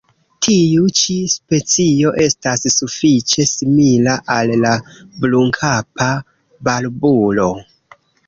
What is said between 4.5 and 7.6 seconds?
la Brunkapa barbulo.